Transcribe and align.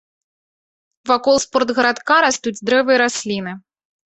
Вакол 1.11 1.37
спортгарадка 1.45 2.17
растуць 2.27 2.55
дрэвы 2.71 2.91
і 2.97 2.99
расліны. 3.05 3.57